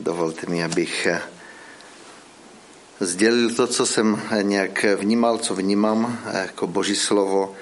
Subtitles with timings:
[0.00, 1.20] Dovolte mi, abych eh,
[3.00, 7.54] sdělil to, co jsem nějak vnímal, co vnímám eh, jako boží slovo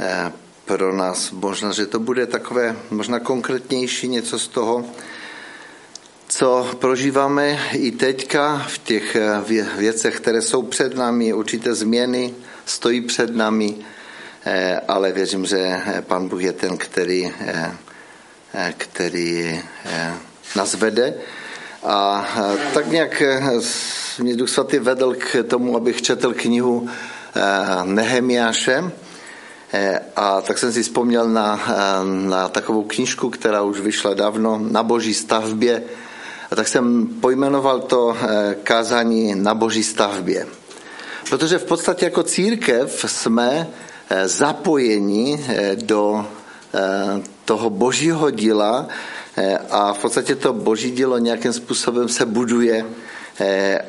[0.00, 0.32] eh,
[0.64, 1.30] pro nás.
[1.30, 4.84] Možná, že to bude takové možná konkrétnější něco z toho,
[6.28, 9.16] co prožíváme i teďka v těch
[9.76, 12.34] věcech, které jsou před námi, určité změny
[12.64, 13.76] stojí před námi,
[14.88, 17.32] ale věřím, že Pan Bůh je ten, který,
[18.76, 19.62] který
[20.56, 21.14] nás vede
[21.84, 22.26] a
[22.74, 23.42] tak nějak e,
[24.18, 27.40] mě Duch Svatý vedl k tomu, abych četl knihu e,
[27.84, 28.92] Nehemiáše.
[30.16, 31.60] A tak jsem si vzpomněl na,
[32.04, 35.82] na takovou knižku, která už vyšla dávno, na boží stavbě.
[36.50, 38.16] A tak jsem pojmenoval to
[38.62, 40.46] kázání na boží stavbě.
[41.30, 43.66] Protože v podstatě jako církev jsme
[44.24, 46.26] zapojeni do
[47.44, 49.23] toho božího díla, Eh,
[49.70, 52.86] a v podstatě to boží dílo nějakým způsobem se buduje.
[53.40, 53.84] Eh,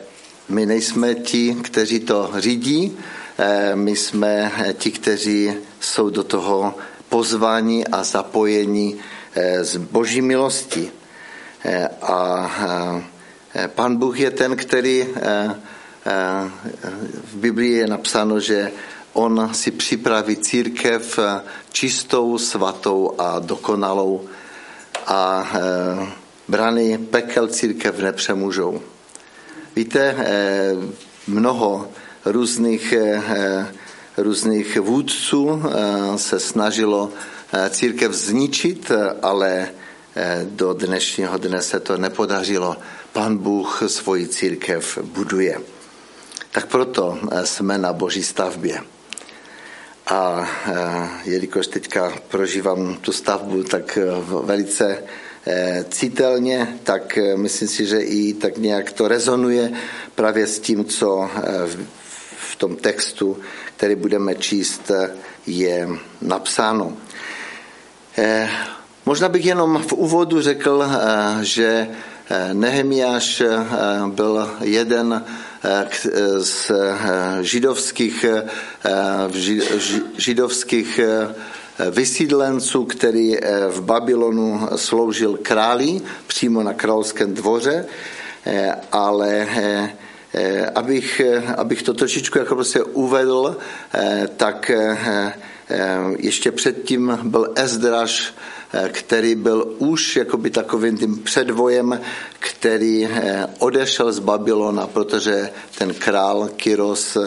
[0.50, 2.98] my nejsme ti, kteří to řídí,
[3.38, 6.74] eh, my jsme ti, kteří jsou do toho
[7.10, 8.96] pozváni a zapojeni
[9.62, 10.92] z boží milosti.
[12.02, 12.52] A
[13.68, 15.08] pan Bůh je ten, který
[17.24, 18.72] v Biblii je napsáno, že
[19.14, 21.20] on si připraví církev
[21.72, 24.22] čistou, svatou a dokonalou
[25.08, 26.08] a e,
[26.48, 28.82] brany pekel církev nepřemůžou.
[29.76, 30.76] Víte, e,
[31.28, 31.92] mnoho
[32.26, 33.68] různých, e,
[34.18, 35.64] různých vůdců
[36.16, 37.12] se snažilo
[37.70, 39.68] církev zničit, ale
[40.44, 42.78] do dnešního dne se to nepodařilo.
[43.14, 45.62] Pan Bůh svoji církev buduje.
[46.52, 48.95] Tak proto jsme na boží stavbě.
[50.08, 54.06] A eh, jelikož teďka prožívám tu stavbu tak eh,
[54.44, 55.04] velice
[55.48, 59.72] eh, citelně, tak myslím si, že i tak nějak to rezonuje
[60.16, 61.30] právě s tím, co
[62.38, 63.38] v tom textu,
[63.78, 64.92] který budeme číst,
[65.48, 65.90] je
[66.22, 66.98] napsáno.
[69.06, 70.84] Možná bych jenom v úvodu řekl,
[71.42, 71.88] že
[72.54, 73.44] Nehemiáš
[74.08, 75.26] byl jeden
[76.38, 76.72] z
[77.42, 78.26] židovských,
[80.18, 81.00] židovských
[81.92, 83.38] vysídlenců, který
[83.70, 87.86] v Babylonu sloužil králi přímo na královském dvoře,
[88.92, 89.48] ale
[90.76, 91.22] abych,
[91.58, 93.58] abych to trošičku jako prostě uvedl,
[94.38, 94.72] tak
[96.18, 98.34] ještě předtím byl Ezdraž
[98.65, 102.00] Eh, který byl už jakoby takovým tím předvojem,
[102.40, 107.18] který eh, odešel z Babylona, protože ten král Kyros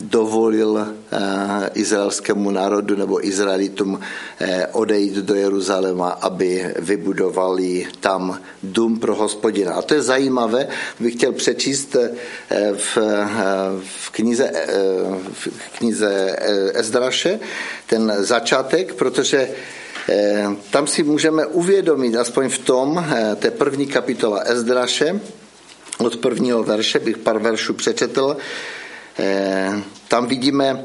[0.00, 4.00] dovolil eh, izraelskému národu nebo Izraelitům
[4.72, 9.72] odejít do Jeruzaléma, aby vybudovali tam dům pro hospodina.
[9.72, 10.68] A to je zajímavé,
[11.00, 11.96] bych chtěl přečíst
[12.76, 12.98] v,
[13.86, 14.50] v knize,
[15.32, 16.36] v knize
[16.74, 17.40] Ezdraše
[17.86, 19.85] ten začátek, protože Eh,
[20.70, 25.20] tam si můžeme uvědomit, aspoň v tom, eh, té první kapitola Ezdraše,
[25.98, 28.36] od prvního verše bych pár veršů přečetl,
[29.18, 30.84] eh, tam vidíme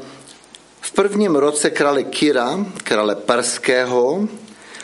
[0.80, 4.28] v prvním roce krále Kira, krále Perského,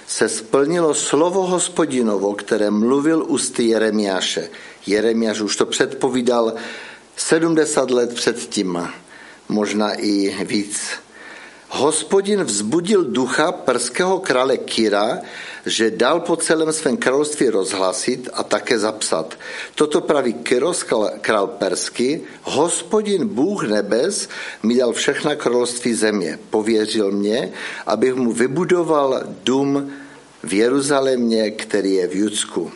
[0.07, 4.49] se splnilo slovo hospodinovo, které mluvil ústy Jeremiáše.
[4.87, 6.55] Jeremiáš už to předpovídal
[7.17, 8.89] 70 let předtím,
[9.49, 11.08] možná i víc.
[11.69, 15.21] Hospodin vzbudil ducha perského krále Kira,
[15.67, 19.35] že dal po celém svém království rozhlasit a také zapsat.
[19.75, 20.85] Toto praví Kyros,
[21.21, 24.29] král persky, hospodin Bůh nebes
[24.63, 26.39] mi dal všechna království země.
[26.51, 27.53] Pověřil mě,
[27.87, 29.93] abych mu vybudoval dům
[30.43, 32.73] v Jeruzalémě, který je v Judsku.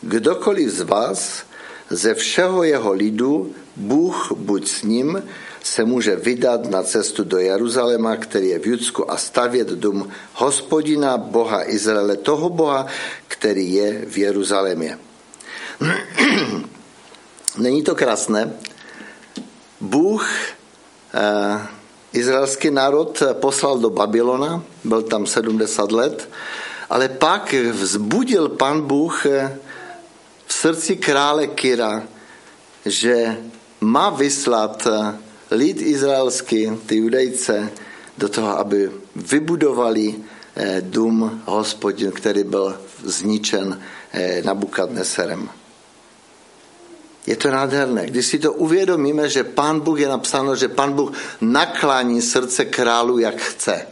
[0.00, 1.44] Kdokoliv z vás,
[1.90, 5.22] ze všeho jeho lidu, Bůh buď s ním,
[5.64, 11.16] se může vydat na cestu do Jeruzaléma, který je v Judsku a stavět dům hospodina,
[11.16, 12.86] Boha Izraele, toho Boha,
[13.28, 14.98] který je v Jeruzalémě.
[17.58, 18.52] Není to krásné?
[19.80, 20.28] Bůh
[21.14, 21.66] eh,
[22.12, 26.28] izraelský národ poslal do Babylona, byl tam 70 let,
[26.90, 29.58] ale pak vzbudil pan Bůh eh,
[30.46, 32.02] v srdci krále Kira,
[32.86, 33.36] že
[33.80, 37.70] má vyslat eh, lid izraelský, ty judejce,
[38.18, 40.14] do toho, aby vybudovali
[40.56, 43.80] eh, dům hospodin, který byl zničen
[44.12, 45.48] eh, Nabukadneserem.
[47.26, 48.06] Je to nádherné.
[48.06, 53.18] Když si to uvědomíme, že Pán Bůh je napsáno, že Pán Bůh naklání srdce králu,
[53.18, 53.86] jak chce.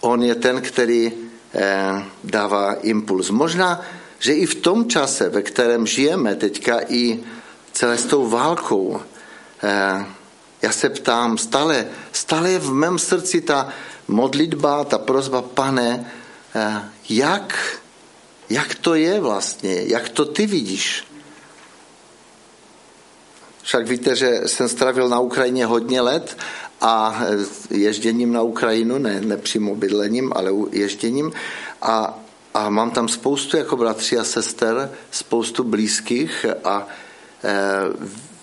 [0.00, 1.12] On je ten, který
[1.54, 3.30] eh, dává impuls.
[3.30, 3.84] Možná
[4.18, 7.20] že i v tom čase, ve kterém žijeme teďka i
[7.72, 9.00] celé s tou válkou,
[10.62, 13.68] já se ptám, stále, stále je v mém srdci ta
[14.08, 16.12] modlitba, ta prozba, pane,
[16.54, 17.78] eh, jak,
[18.50, 21.04] jak to je vlastně, jak to ty vidíš?
[23.62, 26.36] Však víte, že jsem strávil na Ukrajině hodně let
[26.80, 27.20] a
[27.70, 31.32] ježděním na Ukrajinu, ne, ne přímo bydlením, ale ježděním
[31.82, 32.18] a,
[32.54, 36.86] a mám tam spoustu jako bratři a sester, spoustu blízkých a
[37.44, 37.54] e,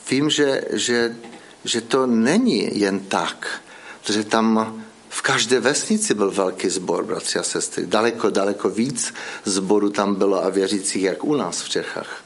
[0.10, 1.16] vím, že, že,
[1.64, 3.62] že to není jen tak,
[4.04, 7.86] že tam v každé vesnici byl velký sbor, bratři a sestry.
[7.86, 9.14] Daleko, daleko víc
[9.46, 12.24] zboru tam bylo a věřících, jak u nás v Čechách.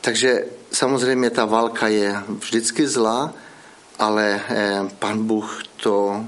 [0.00, 3.34] Takže samozřejmě ta válka je vždycky zlá,
[3.98, 6.26] ale eh, pan Bůh to,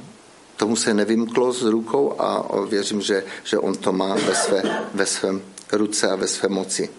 [0.56, 4.62] tomu se nevymklo z rukou a věřím, že, že on to má ve své,
[4.94, 5.42] ve svém
[5.72, 6.90] ruce a ve své moci.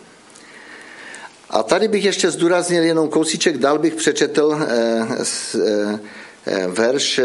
[1.56, 5.07] A tady bych ještě zdůraznil jenom kousíček, dal bych přečetl eh,
[6.46, 7.22] eh, verš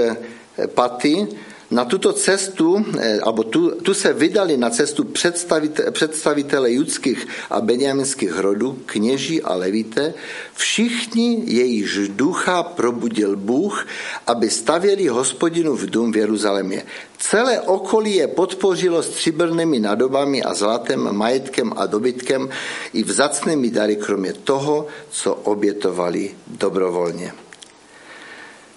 [0.67, 1.27] paty,
[1.71, 7.61] na tuto cestu, eh, alebo tu, tu se vydali na cestu představitele, představitele judských a
[7.61, 10.15] benjaminských rodů, kněží a levité,
[10.55, 13.87] všichni jejíž ducha probudil Bůh,
[14.27, 16.83] aby stavěli hospodinu v dům v Jeruzalémě.
[17.19, 22.49] Celé okolí je podpořilo stříbrnými nadobami a zlatem, majetkem a dobytkem
[22.93, 27.33] i vzacnými dary, kromě toho, co obětovali dobrovolně.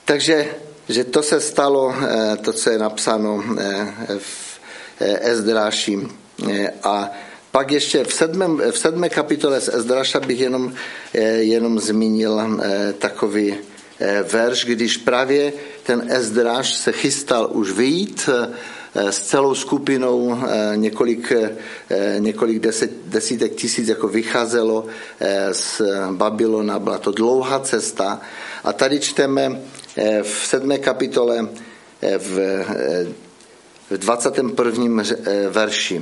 [0.05, 0.55] Takže
[0.89, 4.59] že to se stalo, eh, to, co je napsáno eh, v
[4.99, 5.99] eh, Ezdráši.
[6.83, 7.11] A
[7.51, 10.73] pak ještě v, sedmém, v sedmé kapitole z Ezdráša bych jenom,
[11.39, 12.59] jenom zmínil
[12.97, 13.55] takový
[14.31, 15.53] verš, když právě
[15.83, 18.29] ten Ezdráš se chystal už vyjít
[18.95, 20.37] s celou skupinou,
[20.75, 21.33] několik,
[22.19, 24.85] několik deset, desítek tisíc jako vycházelo
[25.51, 25.81] z
[26.11, 28.21] Babylona, byla to dlouhá cesta.
[28.63, 29.82] A tady čteme Eh,
[30.23, 31.47] v sedmé kapitole
[32.01, 33.07] eh, v, eh,
[33.89, 35.03] v 21.
[35.49, 36.01] verši.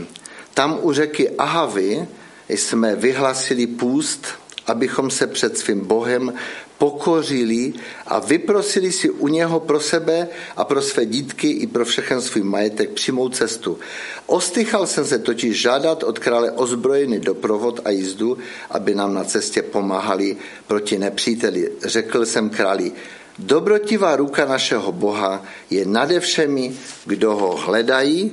[0.54, 2.08] Tam u řeky Ahavy
[2.50, 4.28] jsme vyhlasili půst,
[4.68, 6.34] abychom se před svým Bohem
[6.78, 7.74] pokořili
[8.08, 10.28] a vyprosili si u něho pro sebe
[10.58, 13.80] a pro své dítky i pro všechen svůj majetek přímou cestu.
[14.26, 18.38] Ostychal jsem se totiž žádat od krále ozbrojený doprovod a jízdu,
[18.70, 21.72] aby nám na cestě pomáhali proti nepříteli.
[21.86, 22.92] Řekl jsem králi,
[23.40, 26.76] Dobrotivá ruka našeho Boha je nade všemi,
[27.06, 28.32] kdo ho hledají,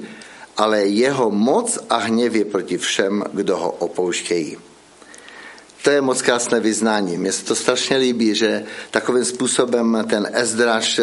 [0.56, 4.56] ale jeho moc a hněv je proti všem, kdo ho opouštějí.
[5.82, 7.18] To je moc krásné vyznání.
[7.18, 11.00] Mně se to strašně líbí, že takovým způsobem ten Ezdraž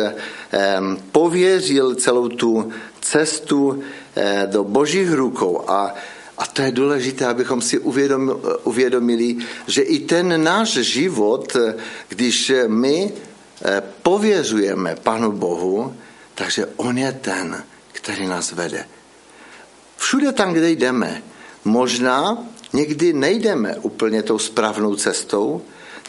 [1.11, 2.71] pověřil celou tu
[3.01, 3.83] cestu
[4.15, 5.95] eh, do božích rukou a
[6.37, 7.79] a to je důležité, abychom si
[8.63, 9.37] uvědomili,
[9.67, 11.57] že i ten náš život,
[12.09, 13.34] když my Eh,
[14.01, 15.95] pověřujeme Panu Bohu,
[16.35, 18.85] takže On je ten, který nás vede.
[19.97, 21.23] Všude tam, kde jdeme,
[21.65, 22.37] možná
[22.73, 25.61] někdy nejdeme úplně tou správnou cestou,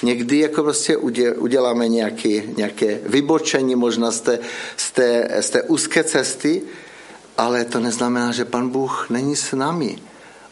[0.03, 0.97] někdy jako prostě
[1.37, 4.39] uděláme nějaký, nějaké vybočení možná z té,
[4.77, 6.63] z, té, z té úzké cesty,
[7.39, 9.99] ale to neznamená, že pan Bůh není s námi.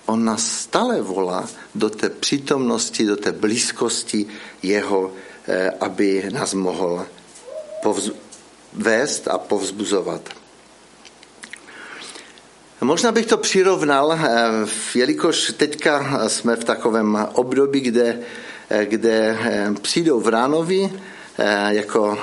[0.07, 4.27] On nás stále volá do té přítomnosti, do té blízkosti
[4.63, 5.34] jeho Eh,
[5.81, 7.07] aby nás mohl
[8.73, 10.29] vést a povzbuzovat.
[12.81, 14.19] Možná bych to přirovnal, eh,
[14.95, 18.19] jelikož teďka jsme v takovém období, kde,
[18.71, 19.39] eh, kde
[19.83, 20.93] přijdou v Ránovi
[21.69, 22.19] jako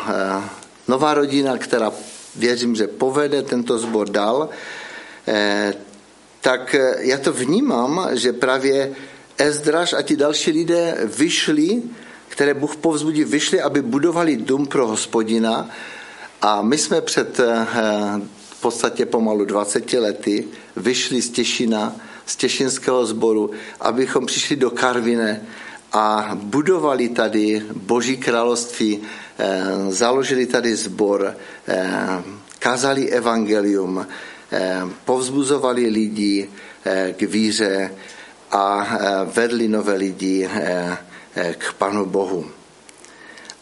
[0.87, 1.91] nová rodina, která
[2.35, 4.49] věřím, že povede tento sbor dál,
[6.41, 8.91] tak já to vnímám, že právě
[9.37, 11.83] Ezdraž a ti další lidé vyšli
[12.31, 15.69] které Bůh povzbudí, vyšli, aby budovali dům pro hospodina.
[16.41, 17.67] A my jsme před eh,
[18.51, 21.95] v podstatě pomalu 20 lety vyšli z Těšina,
[22.25, 25.41] z Těšinského sboru, abychom přišli do Karvine
[25.91, 29.01] a budovali tady Boží království,
[29.37, 31.35] eh, založili tady sbor,
[31.67, 32.23] eh,
[32.59, 34.07] kázali evangelium,
[35.05, 36.49] povzbuzovali lidi
[37.17, 37.91] k víře
[38.51, 38.87] a
[39.33, 40.49] vedli nové lidi
[41.57, 42.45] k Panu Bohu.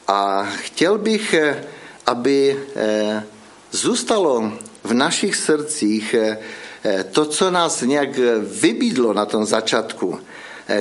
[0.07, 1.63] A chtěl bych, eh,
[2.05, 3.23] aby eh,
[3.71, 4.51] zůstalo
[4.83, 6.15] v našich srdcích
[7.11, 8.09] to, co nás nějak
[8.61, 10.19] vybídlo na tom začátku,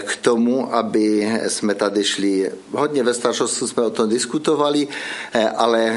[0.01, 2.51] k tomu, aby jsme tady šli.
[2.71, 4.89] Hodně ve staršosti jsme o tom diskutovali,
[5.57, 5.97] ale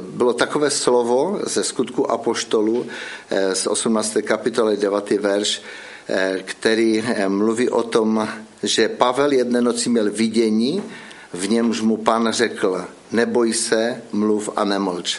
[0.00, 2.86] bylo takové slovo ze skutku Apoštolu
[3.52, 4.16] z 18.
[4.24, 5.10] kapitoly 9.
[5.10, 5.62] verš,
[6.44, 8.28] který mluví o tom,
[8.62, 10.82] že Pavel jedné noci měl vidění,
[11.32, 15.18] v němž mu pan řekl, neboj se, mluv a nemlč,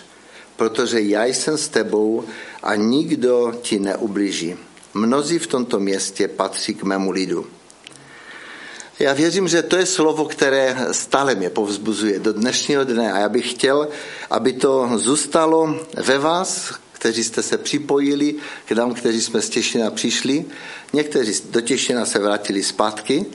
[0.55, 2.24] protože já jsem s tebou
[2.63, 4.55] a nikdo ti neublíží.
[4.93, 7.48] Mnozí v tomto městě patří k mému lidu.
[9.00, 13.29] Já věřím, že to je slovo, které stále mě povzbuzuje do dnešního dne a já
[13.29, 13.88] bych chtěl,
[14.29, 19.91] aby to zůstalo ve vás, kteří jste se připojili k nám, kteří jsme z Těšina
[19.91, 20.46] přišli.
[20.94, 23.25] Někteří do Těšina se vrátili zpátky,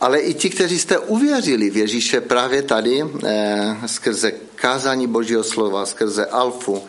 [0.00, 5.86] ale i ti, kteří jste uvěřili v Ježíše právě tady eh, skrze kázání Božího slova,
[5.86, 6.82] skrze Alfu,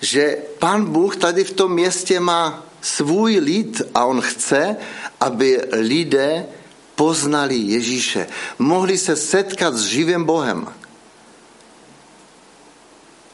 [0.00, 4.76] že Pán Bůh tady v tom městě má svůj lid a on chce,
[5.20, 6.46] aby lidé
[6.94, 8.26] poznali Ježíše,
[8.58, 10.68] mohli se setkat s živým Bohem.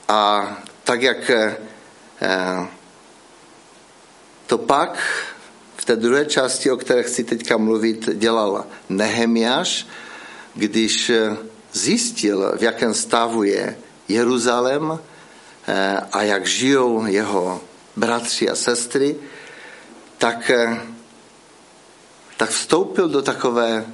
[0.08, 0.48] A
[0.84, 1.56] tak, jak eh,
[4.46, 4.98] to pak
[5.76, 9.86] v té druhé části, o které chci teďka mluvit, dělal Nehemiáš,
[10.54, 11.36] když eh,
[11.72, 14.98] zjistil, v jakém stavu je Jeruzalém
[15.68, 17.60] eh, a jak žijou jeho
[17.96, 19.16] bratři a sestry,
[20.18, 20.50] tak
[22.38, 23.84] tak vstoupil do takového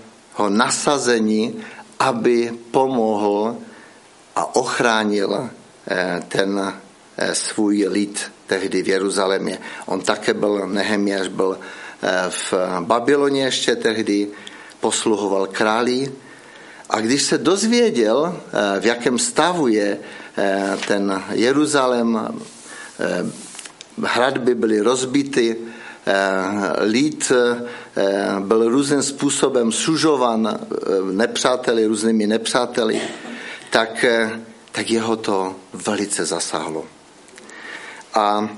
[0.48, 1.64] nasazení,
[1.98, 3.56] aby pomohl
[4.36, 5.50] a ochránil
[5.88, 6.72] eh, ten eh,
[7.32, 9.58] svůj lid tehdy v Jeruzalémě.
[9.86, 11.58] On také byl, Nehemiáš byl
[12.02, 14.28] eh, v Babyloně ještě tehdy,
[14.80, 16.12] posluhoval králi
[16.90, 18.40] a když se dozvěděl,
[18.80, 19.98] v jakém stavu je
[20.86, 22.38] ten Jeruzalém,
[23.96, 25.56] hradby byly rozbity,
[26.06, 27.32] Eh, lid
[27.96, 33.00] eh, byl různým způsobem sužovan eh, nepřáteli, různými nepřáteli,
[33.70, 34.04] tak,
[34.72, 36.84] tak jeho to velice zasáhlo.
[38.14, 38.48] A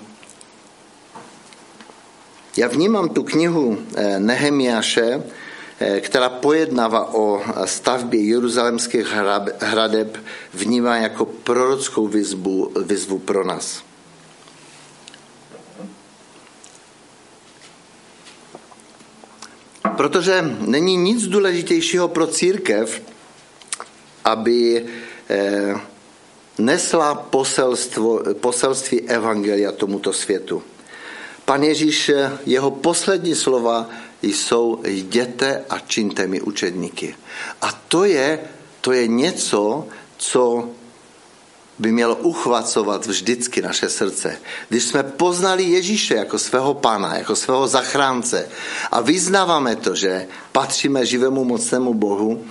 [2.57, 3.79] já vnímám tu knihu
[4.19, 5.23] Nehemiáše,
[6.01, 9.07] která pojednává o stavbě jeruzalemských
[9.61, 10.19] hradeb,
[10.55, 13.83] vnímá jako prorockou výzvu, výzvu pro nás.
[19.97, 23.03] Protože není nic důležitějšího pro církev,
[24.25, 24.87] aby
[25.31, 25.75] eh,
[26.59, 30.63] nesla poselstvo, poselství Evangelia tomuto světu.
[31.45, 33.89] Pan Ježíš, eh, jeho poslední slova
[34.23, 37.17] jsou jděte a čiňte mi učedníky.
[37.63, 38.41] A to je,
[38.81, 39.87] to je něco,
[40.17, 40.69] co
[41.79, 44.39] by mělo uchvacovat vždycky naše srdce.
[44.69, 48.49] Když jsme poznali Ježíše jako svého pána, jako svého zachránce
[48.91, 52.45] a vyznáváme to, že patříme živému mocnému Bohu,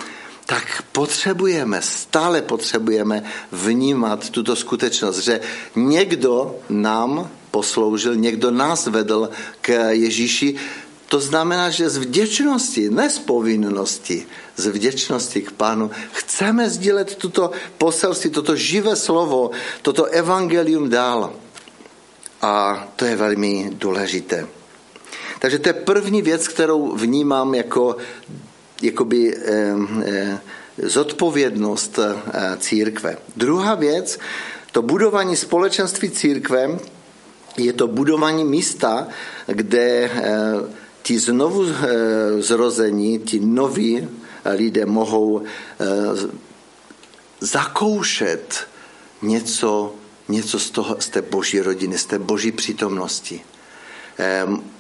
[0.46, 5.40] tak potřebujeme, stále potřebujeme vnímat tuto skutečnost, že
[5.76, 9.30] někdo nám posloužil, někdo nás vedl
[9.62, 10.56] k Ježíši,
[11.08, 17.52] to znamená, že z vděčnosti, ne z povinnosti, z vděčnosti k Pánu chceme sdílet tuto
[17.78, 21.34] poselství, toto živé slovo, toto evangelium dál.
[22.42, 24.48] A to je velmi důležité.
[25.40, 27.98] Takže to je první věc, kterou vnímám jako
[28.82, 29.38] jakoby,
[30.78, 33.18] zodpovědnost eh, církve.
[33.36, 34.20] Druhá věc,
[34.72, 36.80] to budování společenství církve,
[37.58, 39.08] je to budování místa,
[39.48, 40.12] kde eh,
[41.04, 44.08] ti znovu eh, zrození, ti noví
[44.46, 45.44] lidé mohou
[47.40, 48.68] zakoušet
[49.22, 49.96] něco,
[50.30, 53.42] něco z, toho, z té boží rodiny, z té boží přítomnosti.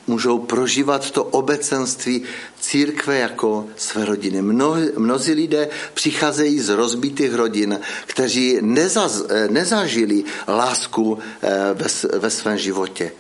[0.07, 2.23] Můžou prožívat to obecenství
[2.59, 4.41] církve jako své rodiny.
[4.41, 11.19] Mno, mnozí lidé přicházejí z rozbitých rodin, kteří nezaz, nezažili lásku
[11.73, 13.11] ve, ve svém životě.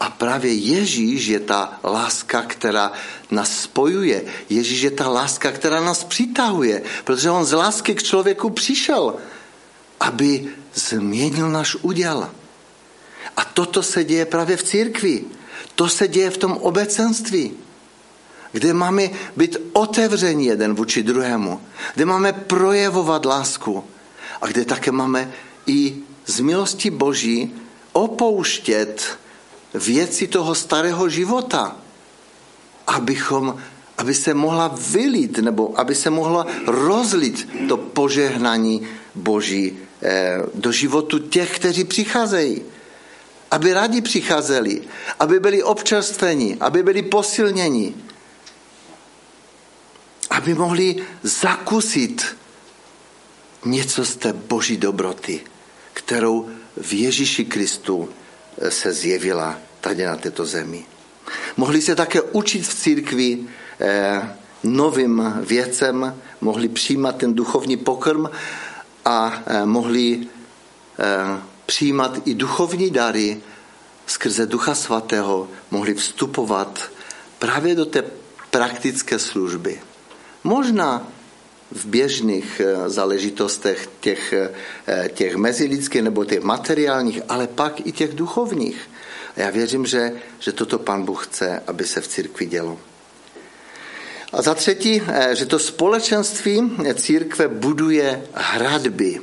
[0.00, 2.92] A právě Ježíš je ta láska, která
[3.30, 4.24] nás spojuje.
[4.48, 9.14] Ježíš je ta láska, která nás přitahuje, protože on z lásky k člověku přišel,
[10.00, 12.30] aby změnil náš úděl.
[13.36, 15.24] A toto se děje právě v církvi.
[15.76, 17.52] To se děje v tom obecenství,
[18.52, 21.60] kde máme být otevření jeden vůči druhému,
[21.94, 23.84] kde máme projevovat lásku
[24.40, 25.32] a kde také máme
[25.66, 27.54] i z milosti Boží
[27.92, 29.18] opouštět
[29.74, 31.76] věci toho starého života,
[32.86, 33.56] abychom,
[33.98, 38.82] aby se mohla vylít nebo aby se mohla rozlit to požehnání
[39.14, 42.62] Boží eh, do životu těch, kteří přicházejí.
[43.50, 44.82] Aby rádi přicházeli,
[45.18, 47.94] aby byli občerstveni, aby byli posilněni,
[50.30, 52.36] aby mohli zakusit
[53.64, 55.40] něco z té boží dobroty,
[55.92, 58.08] kterou v Ježíši Kristu
[58.68, 60.86] se zjevila tady na této zemi.
[61.56, 63.38] Mohli se také učit v církvi
[64.62, 68.26] novým věcem, mohli přijímat ten duchovní pokrm
[69.04, 70.26] a mohli
[71.66, 73.40] přijímat i duchovní dary
[74.06, 76.90] skrze Ducha Svatého, mohli vstupovat
[77.38, 78.04] právě do té
[78.50, 79.80] praktické služby.
[80.44, 81.08] Možná
[81.72, 88.14] v běžných eh, záležitostech těch, eh, těch mezilidských nebo těch materiálních, ale pak i těch
[88.14, 88.90] duchovních.
[89.36, 92.78] A já věřím, že, že toto Pan Bůh chce, aby se v církvi dělo.
[94.32, 99.20] A za třetí, eh, že to společenství církve buduje hradby.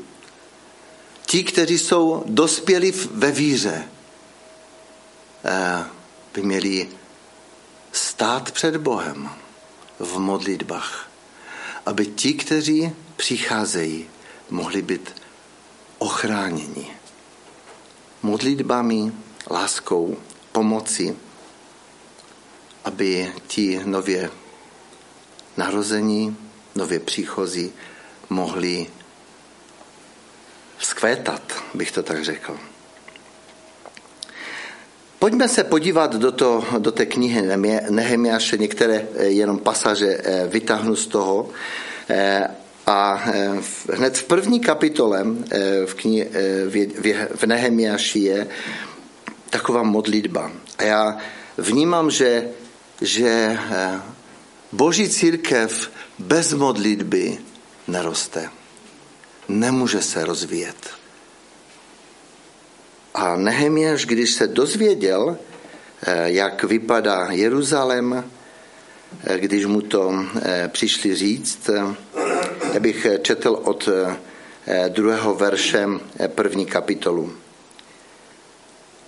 [1.26, 3.88] Ti, kteří jsou dospěli ve víře,
[6.34, 6.90] by měli
[7.92, 9.30] stát před Bohem
[10.00, 11.10] v modlitbách,
[11.86, 14.08] aby ti, kteří přicházejí,
[14.50, 15.16] mohli být
[15.98, 17.04] ochráněni
[18.24, 19.12] modlitbami,
[19.52, 20.18] láskou,
[20.52, 21.16] pomocí,
[22.84, 24.32] aby ti nově
[25.58, 26.38] narození,
[26.76, 27.72] nově příchozí
[28.30, 28.88] mohli
[30.78, 31.42] vzkvétat,
[31.74, 32.60] bych to tak řekl.
[35.24, 37.42] Pojďme se podívat do, to, do té knihy
[37.90, 41.50] Nehemiáše, některé eh, jenom pasaže eh, vytáhnu z toho.
[42.10, 42.48] Eh,
[42.88, 43.24] a
[43.94, 45.26] hned v první kapitole
[45.86, 46.28] v, kni,
[47.36, 48.48] v Nehemiáši je
[49.50, 50.52] taková modlitba.
[50.78, 51.18] A já
[51.58, 52.50] vnímám, že,
[53.02, 53.58] že
[54.72, 57.38] boží církev bez modlitby
[57.88, 58.50] neroste.
[59.48, 60.90] Nemůže se rozvíjet.
[63.14, 65.38] A Nehemiáš, když se dozvěděl,
[66.04, 68.24] eh, jak vypadá Jeruzalém,
[69.24, 71.70] eh, když mu to eh, přišli říct,
[72.80, 73.90] bych četl od
[74.90, 75.88] druhého verše
[76.28, 77.43] první kapitolu.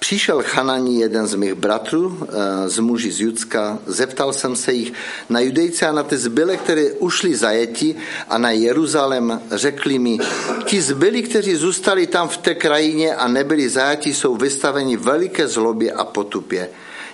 [0.06, 4.94] Přišel Chananí, jeden z mých bratrů, eh, z muži z Judska, zeptal jsem se jich
[5.30, 7.96] na judejce a na ty zbyle, které ušli zajetí
[8.30, 10.18] a na Jeruzalém, řekli mi,
[10.66, 15.92] ti zbyli, kteří zůstali tam v té krajině a nebyli zajatí, jsou vystaveni veliké zlobě
[15.92, 16.70] a potupě.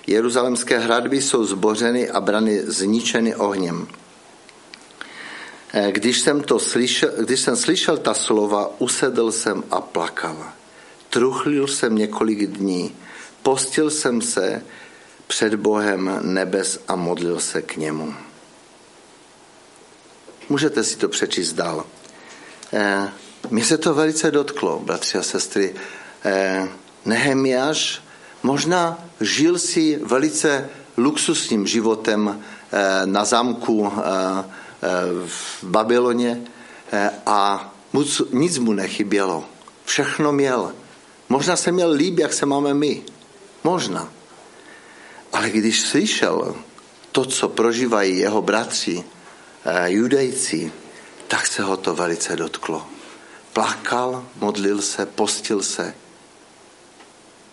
[0.06, 3.88] Jeruzalemské hradby jsou zbořeny a brany zničeny ohněm.
[5.72, 10.52] Eh, když jsem, to slyšel, když jsem slyšel ta slova, usedl jsem a plakal.
[11.12, 12.96] Truchlil jsem několik dní,
[13.42, 14.62] postil jsem se
[15.26, 18.14] před Bohem nebes a modlil se k němu.
[20.48, 21.84] Můžete si to přečíst dál.
[22.72, 23.12] Eh,
[23.50, 25.74] mně se to velice dotklo, bratři a sestry.
[26.24, 26.68] Eh,
[27.04, 28.02] Nehemiáš
[28.42, 32.40] možná žil si velice luxusním životem
[32.72, 33.92] eh, na zámku
[35.26, 36.40] v Babyloně
[37.26, 37.72] a
[38.32, 39.44] nic mu nechybělo.
[39.84, 40.72] Všechno měl.
[41.32, 43.02] Možná se měl líp, jak se máme my.
[43.64, 44.12] Možná.
[45.32, 46.56] Ale když slyšel
[47.12, 49.04] to, co prožívají jeho bratři,
[49.64, 50.72] eh, judejci,
[51.28, 52.86] tak se ho to velice dotklo.
[53.52, 55.94] Plakal, modlil se, postil se.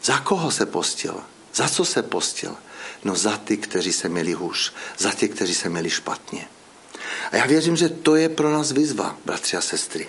[0.03, 1.15] Za koho se postil?
[1.55, 2.55] Za co se postil?
[3.03, 6.47] No za ty, kteří se měli hůř, za ty, kteří se měli špatně.
[7.31, 10.07] A já věřím, že to je pro nás výzva, bratři a sestry.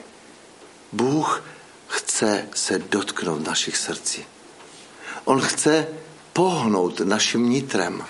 [0.93, 1.43] Bůh
[1.91, 4.25] chce se dotknout našich srdcí.
[5.25, 5.87] On chce
[6.33, 8.05] pohnout naším nitrem,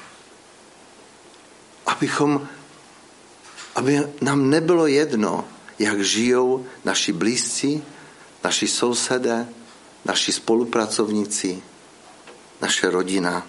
[1.87, 2.49] abychom,
[3.75, 5.45] aby nám nebylo jedno,
[5.79, 7.83] jak žijou naši blízcí,
[8.45, 9.49] naši sousedé,
[10.05, 11.62] naši spolupracovníci,
[12.61, 13.47] naše rodina.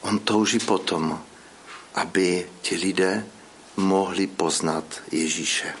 [0.00, 1.20] On touží potom,
[1.94, 3.26] aby ti lidé
[3.76, 5.74] mohli poznat Ježíše.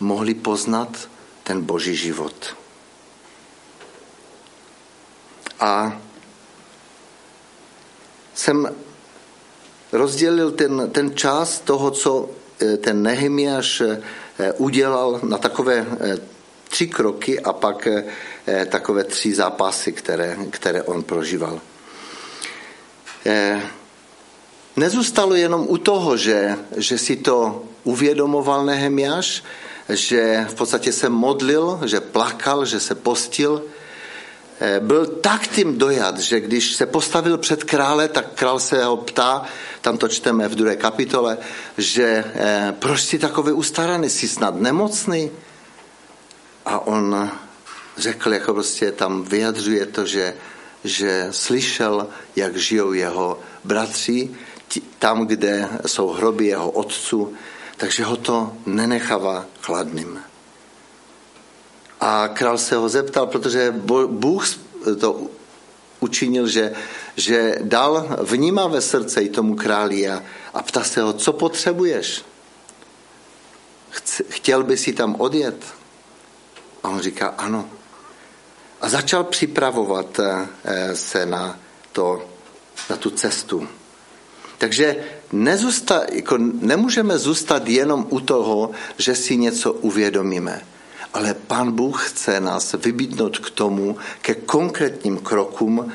[0.00, 1.08] Mohli poznat
[1.46, 2.56] ten boží život.
[5.60, 6.00] A
[8.34, 8.74] jsem
[9.92, 12.30] rozdělil ten, ten čas toho, co
[12.60, 14.02] eh, ten Nehemiáš eh,
[14.58, 16.18] udělal na takové eh,
[16.68, 17.88] tři kroky a pak
[18.68, 21.60] takové tři zápasy, které, které on prožíval.
[24.76, 29.42] Nezůstalo jenom u toho, že, že si to uvědomoval Nehemiáš,
[29.88, 33.62] že v podstatě se modlil, že plakal, že se postil.
[34.60, 38.96] Eh, byl tak tím dojat, že když se postavil před krále, tak král se ho
[38.96, 39.42] ptá,
[39.80, 41.38] tam to čteme v druhé kapitole,
[41.78, 45.30] že eh, proč jsi takový ustaraný, jsi snad nemocný?
[46.64, 47.30] A on
[47.96, 50.34] řekl, jako prostě tam vyjadřuje to, že,
[50.84, 54.30] že slyšel, jak žijou jeho bratři,
[54.98, 57.34] tam, kde jsou hroby jeho otců,
[57.76, 60.20] takže ho to nenechává chladným.
[62.00, 63.74] A král se ho zeptal, protože
[64.06, 64.48] Bůh
[65.00, 65.26] to
[66.00, 66.72] učinil, že,
[67.16, 70.22] že dal vnímavé srdce i tomu králi a,
[70.54, 72.24] a ptá se ho, co potřebuješ?
[74.28, 75.64] Chtěl by si tam odjet?
[76.82, 77.70] A on říká, ano.
[78.80, 81.58] A začal připravovat eh, se na,
[81.92, 82.28] to,
[82.90, 83.68] na tu cestu.
[84.58, 90.62] Takže nezůsta, jako nemůžeme zůstat jenom u toho, že si něco uvědomíme.
[91.14, 95.92] Ale Pán Bůh chce nás vybídnout k tomu, ke konkrétním krokům,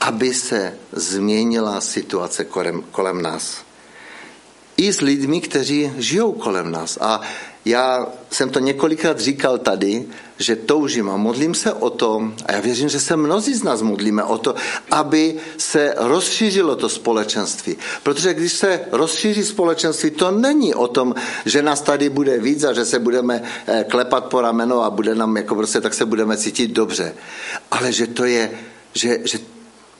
[0.00, 3.62] aby se změnila situace kolem, kolem nás.
[4.76, 6.98] I s lidmi, kteří žijou kolem nás.
[7.00, 7.20] A
[7.64, 10.04] já jsem to několikrát říkal tady,
[10.38, 13.82] že toužím a modlím se o to, a já věřím, že se mnozí z nás
[13.82, 14.54] modlíme o to,
[14.90, 17.76] aby se rozšířilo to společenství.
[18.02, 22.72] Protože když se rozšíří společenství, to není o tom, že nás tady bude víc a
[22.72, 26.36] že se budeme eh, klepat po rameno a bude nám jako prostě, tak se budeme
[26.36, 27.14] cítit dobře.
[27.70, 28.50] Ale že to je,
[28.94, 29.38] že, že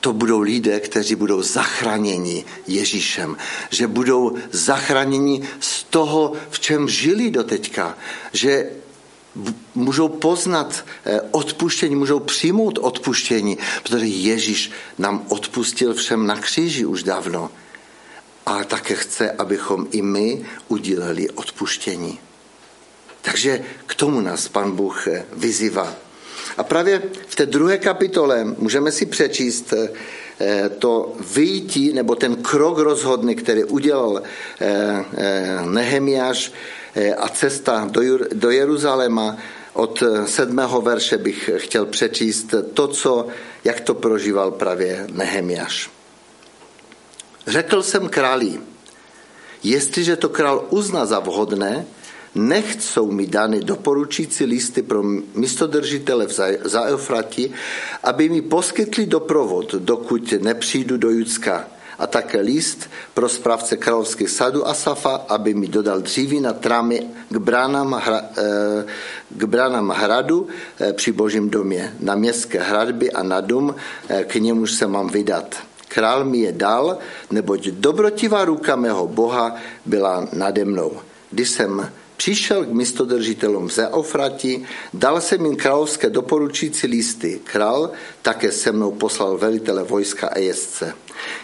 [0.02, 3.36] to budou lidé, kteří budou zachráněni Ježíšem,
[3.70, 7.98] že budou zachráněni z toho, v čem žili doteďka,
[8.32, 8.70] že
[9.74, 17.02] můžou poznat eh, odpuštění, můžou přijmout odpuštění, protože Ježíš nám odpustil všem na kříži už
[17.02, 17.50] dávno.
[18.46, 22.18] A také chce, abychom i my udělali odpuštění.
[23.22, 25.94] Takže k tomu nás pan Bůh eh, vyzývá.
[26.56, 32.78] A právě v té druhé kapitole můžeme si přečíst eh, to vyjítí nebo ten krok
[32.78, 34.22] rozhodný, který udělal
[35.64, 36.52] Nehemiáš
[37.16, 37.88] a cesta
[38.32, 39.36] do Jeruzaléma
[39.72, 43.26] od sedmého verše bych chtěl přečíst to, co,
[43.64, 45.90] jak to prožíval právě Nehemiáš.
[47.46, 48.60] Řekl jsem králi,
[49.62, 51.86] jestliže to král uzná za vhodné,
[52.34, 55.02] nechť jsou mi dány doporučící listy pro
[55.34, 56.32] místodržitele v
[56.64, 57.52] Zaeufrati,
[58.02, 61.68] aby mi poskytli doprovod, dokud nepřijdu do Judska
[61.98, 67.36] a také list pro správce královských sadu Asafa, aby mi dodal dříví na trámy k
[67.36, 68.84] bránám, hra, eh,
[69.30, 70.48] k bránám hradu
[70.80, 73.74] eh, při božím domě, na městské hradby a na dům,
[74.08, 75.56] eh, k němuž se mám vydat.
[75.88, 76.98] Král mi je dal,
[77.30, 79.54] neboť dobrotivá ruka mého Boha
[79.86, 80.92] byla nade mnou.
[81.30, 81.90] Když jsem
[82.22, 87.40] Přišel k místodržitelům ze Ofrati, dal jsem jim královské doporučící listy.
[87.44, 87.90] Král
[88.22, 90.94] také se mnou poslal velitele vojska a jezdce.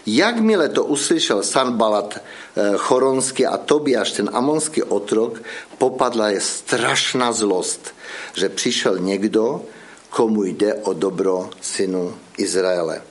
[0.06, 5.42] Jakmile to uslyšel Sanbalat eh, choronský a Tobiáš, ten amonský otrok,
[5.78, 7.94] popadla je strašná zlost,
[8.34, 9.62] že přišel někdo,
[10.10, 13.02] komu jde o dobro synu Izraele.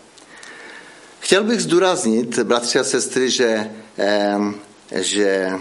[1.20, 3.72] Chtěl bych zdůraznit, bratři a sestry, že,
[4.92, 5.52] že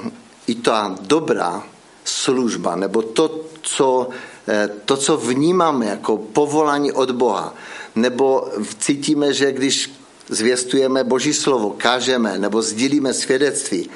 [0.47, 1.66] i ta dobrá
[2.07, 4.09] služba, nebo to, co,
[4.49, 7.55] eh, to, co vnímáme jako povolání od Boha,
[7.95, 9.90] nebo cítíme, že když
[10.29, 13.90] zvěstujeme Boží slovo, kážeme nebo sdílíme svědectví,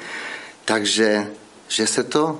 [0.65, 1.31] takže
[1.67, 2.39] že se to,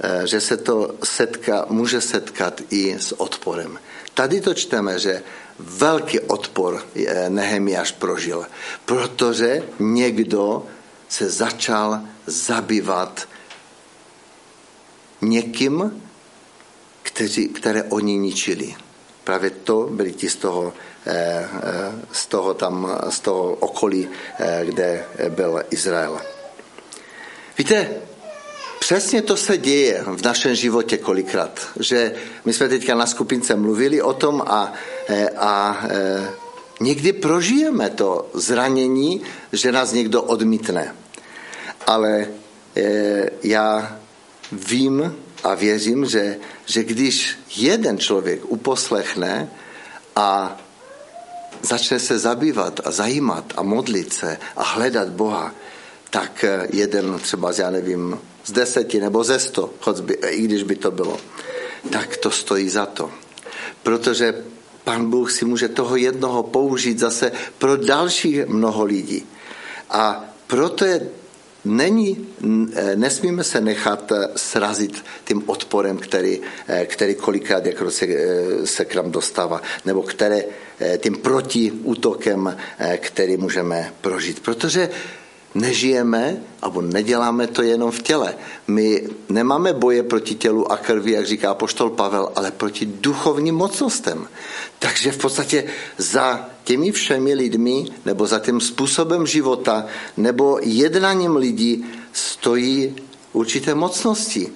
[0.00, 3.78] eh, že se to setka, může setkat i s odporem.
[4.14, 5.22] Tady to čteme, že
[5.58, 8.46] velký odpor eh, Nehemiáš prožil,
[8.84, 10.66] protože někdo
[11.08, 13.28] se začal zabývat
[15.20, 16.02] někým,
[17.02, 18.74] kteří, které oni ničili.
[19.24, 20.72] Právě to byli ti z toho,
[21.06, 26.20] eh, eh, z toho, tam, z toho okolí, eh, kde byl Izrael.
[27.58, 27.90] Víte,
[28.78, 34.02] přesně to se děje v našem životě kolikrát, že my jsme teďka na skupince mluvili
[34.02, 34.72] o tom a,
[35.36, 35.52] a
[36.80, 40.94] někdy prožijeme to zranění, že nás někdo odmítne.
[41.86, 42.26] Ale
[43.42, 43.98] já
[44.52, 49.50] vím a věřím, že, že když jeden člověk uposlechne
[50.16, 50.56] a
[51.62, 55.54] začne se zabývat a zajímat a modlit se a hledat Boha,
[56.10, 60.90] tak jeden třeba, já nevím, z deseti nebo ze sto, by, i když by to
[60.90, 61.18] bylo,
[61.90, 63.10] tak to stojí za to.
[63.82, 64.44] Protože
[64.84, 69.26] pan Bůh si může toho jednoho použít zase pro další mnoho lidí.
[69.90, 71.08] A proto je
[71.66, 72.26] není,
[72.74, 78.06] eh, nesmíme se nechat eh, srazit tím odporem, který, eh, který kolikrát jako se,
[78.64, 80.44] se k nám dostává, nebo které,
[80.98, 82.56] tím protiútokem,
[82.96, 84.40] který můžeme prožít.
[84.40, 84.88] Protože
[85.54, 88.34] nežijeme, nebo neděláme to jenom v těle.
[88.68, 94.28] My nemáme boje proti tělu a krvi, jak říká poštol Pavel, ale proti duchovním mocnostem.
[94.78, 95.64] Takže v podstatě
[95.98, 102.96] za těmi všemi lidmi, nebo za tím způsobem života, nebo jednáním lidí stojí
[103.32, 104.52] určité mocnosti.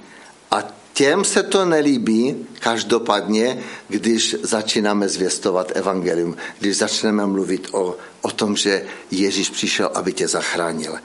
[0.51, 8.31] A těm se to nelíbí každopádně, když začínáme zvěstovat evangelium, když začneme mluvit o, o
[8.31, 10.99] tom, že Ježíš přišel, aby tě zachránil.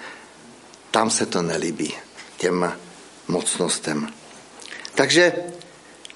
[0.91, 1.93] Tam se to nelíbí
[2.37, 2.73] těm
[3.27, 4.09] mocnostem.
[4.95, 5.33] Takže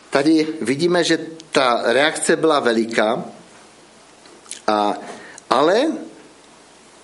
[0.09, 1.19] tady vidíme, že
[1.51, 3.25] ta reakce byla veliká,
[4.69, 4.93] a,
[5.49, 5.87] ale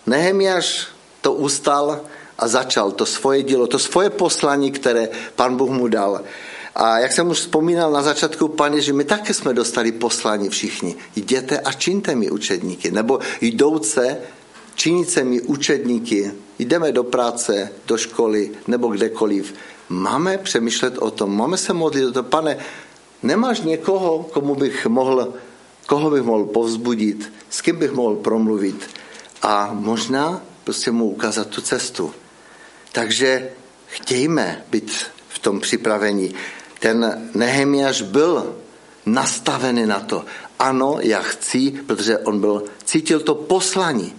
[0.06, 0.88] Nehemiáš
[1.22, 2.06] to ustal
[2.38, 6.22] a začal to svoje dílo, to svoje poslaní, které pan Bůh mu dal.
[6.76, 10.96] A jak jsem už vzpomínal na začátku, pane, že my také jsme dostali poslání všichni.
[11.16, 12.92] Jděte a čiňte mi učedníky.
[12.92, 14.18] Nebo jdouce,
[14.76, 16.32] činíte mi učedníky.
[16.60, 19.54] Jdeme do práce, do školy nebo kdekoliv.
[19.90, 22.58] Máme přemýšlet o tom, máme se modlit o to, pane,
[23.24, 25.34] nemáš někoho, komu bych mohl,
[25.86, 28.90] koho bych mohl povzbudit, s kým bych mohl promluvit
[29.42, 32.14] a možná prostě mu ukázat tu cestu.
[32.92, 33.50] Takže
[33.88, 36.36] chtějme být v tom připravení.
[36.80, 38.56] Ten Nehemiáš byl
[39.06, 40.26] nastavený na to.
[40.60, 44.14] Ano, já chci, protože on byl, cítil to poslaní.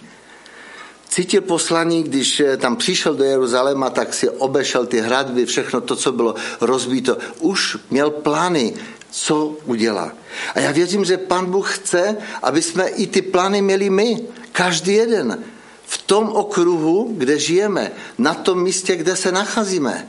[1.09, 6.13] Cítil poslaní, když tam přišel do Jeruzaléma, tak si obešel ty hradby, všechno to, co
[6.13, 7.19] bylo rozbíto.
[7.39, 8.75] Už měl plány,
[9.17, 10.13] co udělá.
[10.55, 14.21] A já věřím, že Pan Bůh chce, aby jsme i ty plány měli my,
[14.53, 15.45] každý jeden
[15.87, 20.09] v tom okruhu, kde žijeme, na tom místě, kde se nacházíme.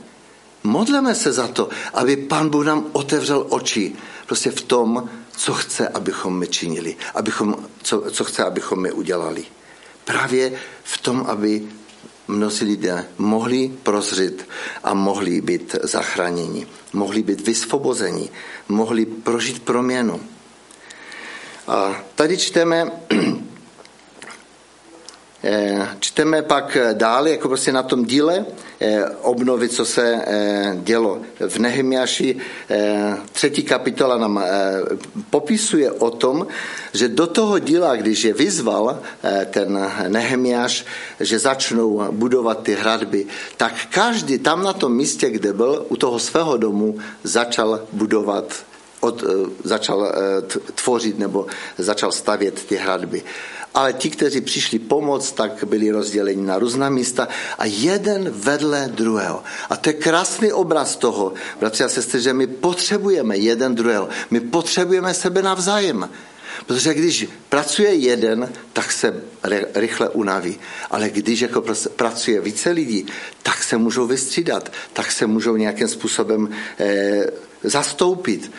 [0.62, 5.88] Modleme se za to, aby Pán Bůh nám otevřel oči prostě v tom, co chce,
[5.88, 9.44] abychom my činili, abychom, co, co chce, abychom my udělali.
[10.04, 10.52] Právě
[10.84, 11.62] v tom, aby
[12.28, 14.48] mnozí lidé mohli prozřít
[14.84, 18.28] a mohli být zachráněni, mohli být vysvobozeni,
[18.68, 20.20] mohli prožít proměnu.
[21.66, 22.90] A tady čteme
[26.00, 28.44] čteme pak dál, jako prostě na tom díle
[28.80, 32.36] eh, obnovy, co se eh, dělo v Nehemiaši.
[33.32, 34.44] Třetí kapitola nám
[35.30, 36.46] popisuje o tom,
[36.92, 38.98] že do toho díla, když je vyzval
[39.50, 40.84] ten Nehemiáš,
[41.20, 46.18] že začnou budovat ty hradby, tak každý tam na tom místě, kde byl, u toho
[46.18, 48.44] svého domu, začal budovat
[49.00, 49.24] od,
[49.64, 50.12] začal
[50.74, 51.46] tvořit nebo
[51.78, 53.22] začal stavět ty hradby
[53.78, 59.42] ale ti, kteří přišli pomoct, tak byli rozděleni na různá místa a jeden vedle druhého.
[59.70, 64.08] A to je krásný obraz toho, bratři a sestry, že my potřebujeme jeden druhého.
[64.30, 66.10] My potřebujeme sebe navzájem.
[66.66, 69.22] Protože když pracuje jeden, tak se
[69.74, 70.58] rychle unaví.
[70.90, 71.62] Ale když jako
[71.96, 73.06] pracuje více lidí,
[73.42, 77.26] tak se můžou vystřídat, tak se můžou nějakým způsobem eh,
[77.62, 78.52] zastoupit.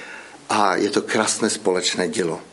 [0.50, 2.49] A je to krásné společné dílo.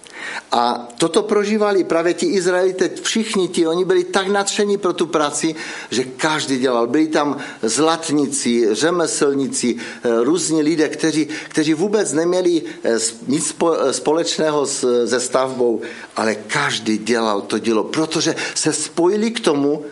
[0.53, 5.55] A toto prožívali právě ti Izraelité, všichni ti, oni byli tak nadšení pro tu práci,
[5.91, 6.87] že každý dělal.
[6.87, 14.67] Byli tam zlatníci, řemeslníci, eh, různí lidé, kteří, kteří vůbec neměli eh, nic eh, společného
[14.67, 15.81] se stavbou,
[16.17, 19.85] ale každý dělal to dílo, protože se spojili k tomu,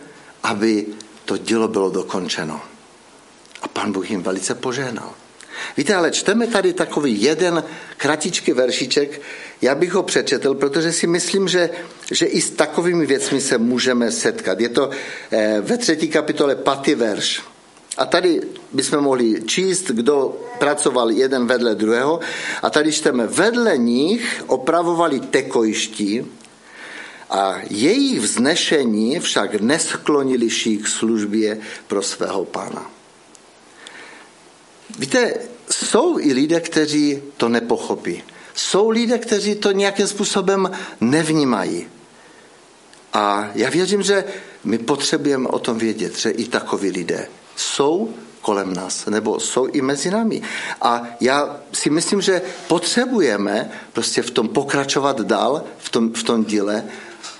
[0.43, 0.85] aby
[1.25, 2.61] to dílo bylo dokončeno.
[3.61, 5.24] A pan Bůh jim velice požehnal.
[5.77, 7.63] Víte, ale čteme tady takový jeden
[7.97, 9.21] kratičký veršiček,
[9.61, 11.69] já bych ho přečetl, protože si myslím, že,
[12.11, 14.59] že i s takovými věcmi se můžeme setkat.
[14.59, 14.89] Je to
[15.31, 17.41] eh, ve třetí kapitole patý verš.
[17.97, 18.41] A tady
[18.73, 22.19] bychom mohli číst, kdo pracoval jeden vedle druhého.
[22.61, 26.25] A tady čteme, vedle nich opravovali tekojiští
[27.29, 32.94] a jejich vznešení však nesklonili k službě pro svého pána.
[34.99, 35.33] Víte,
[35.71, 38.23] jsou i lidé, kteří to nepochopí.
[38.53, 41.87] Jsou lidé, kteří to nějakým způsobem nevnímají.
[43.13, 44.23] A já věřím, že
[44.63, 49.81] my potřebujeme o tom vědět, že i takoví lidé jsou kolem nás, nebo jsou i
[49.81, 50.41] mezi námi.
[50.81, 56.45] A já si myslím, že potřebujeme prostě v tom pokračovat dál, v tom, v tom
[56.45, 56.83] díle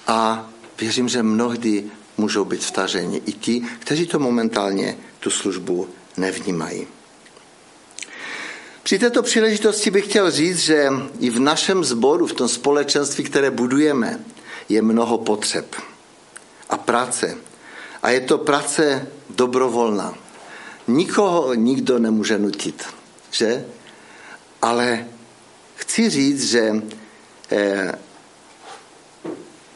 [0.07, 1.83] a věřím, že mnohdy
[2.17, 6.94] můžou být vtaženi i ti, kteří to momentálně tu službu nevnímají.
[8.85, 13.51] Při této příležitosti bych chtěl říct, že i v našem sboru, v tom společenství, které
[13.51, 14.19] budujeme,
[14.69, 15.75] je mnoho potřeb
[16.69, 17.37] a práce.
[18.03, 20.13] A je to práce dobrovolná.
[20.87, 22.83] Nikoho nikdo nemůže nutit,
[23.31, 23.65] že?
[24.61, 25.07] Ale
[25.75, 26.83] chci říct, že
[27.51, 27.91] eh,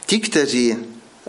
[0.05, 0.77] ti, kteří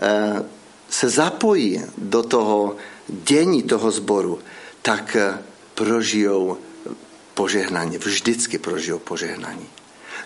[0.01, 0.43] eh,
[0.89, 2.75] se zapojí do toho
[3.07, 4.39] dění toho sboru,
[4.81, 5.37] tak eh,
[5.75, 6.57] prožijou
[7.41, 9.65] požehnání, vždycky prožijou požehnání.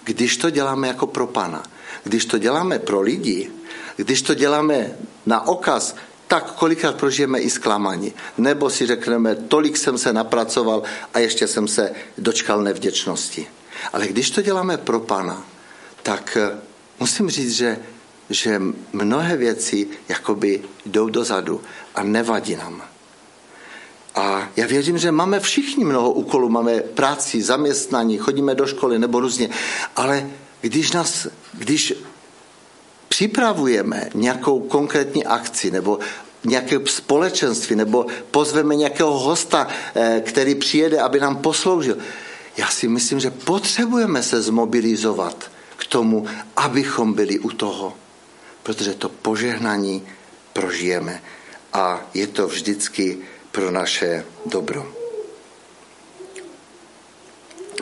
[0.04, 1.64] Když to děláme jako pro Pana,
[2.04, 3.52] když to děláme pro lidi,
[3.96, 4.92] když to děláme
[5.26, 5.96] na okaz
[6.28, 8.14] tak kolikrát prožijeme i zklamání.
[8.38, 13.48] Nebo si řekneme, tolik jsem se napracoval a ještě jsem se dočkal nevděčnosti.
[13.94, 15.46] Ale když to děláme pro Pana,
[16.04, 16.60] tak eh,
[17.00, 17.80] musím říct, že,
[18.30, 18.62] že
[18.94, 21.62] mnohé věci jakoby jdou dozadu
[21.96, 22.95] a nevadí nám.
[24.16, 29.20] A já věřím, že máme všichni mnoho úkolů, máme práci, zaměstnání, chodíme do školy nebo
[29.20, 29.50] různě,
[29.96, 30.30] ale
[30.62, 31.94] když, nás, když
[33.08, 36.00] připravujeme nějakou konkrétní akci nebo
[36.44, 41.98] nějaké společenství nebo pozveme nějakého hosta, eh, který přijede, aby nám posloužil.
[42.58, 46.26] Já si myslím, že potřebujeme se zmobilizovat k tomu,
[46.58, 47.94] abychom byli u toho,
[48.64, 50.04] protože to požehnání
[50.54, 51.22] prožijeme.
[51.74, 53.18] A je to vždycky
[53.56, 54.86] pro naše dobro.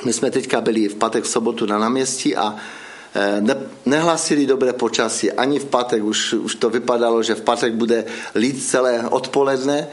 [0.06, 2.56] My jsme teďka byli v pátek v sobotu na náměstí a
[3.14, 3.56] Eh, ne,
[3.86, 5.32] nehlasili dobré počasí.
[5.32, 8.06] Ani v pátek už, už to vypadalo, že v pátek bude
[8.36, 9.88] lít celé odpoledne,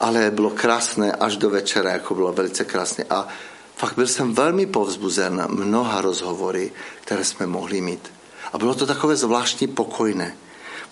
[0.00, 3.04] ale bylo krásné až do večera, jako bylo velice krásné.
[3.10, 3.28] A
[3.76, 6.72] fakt byl jsem velmi povzbuzen mnoha rozhovory,
[7.04, 8.08] které jsme mohli mít.
[8.52, 10.36] A bylo to takové zvláštní pokojné.